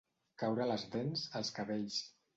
Caure 0.43 0.67
les 0.71 0.87
dents, 0.95 1.27
els 1.41 1.53
cabells. 1.59 2.05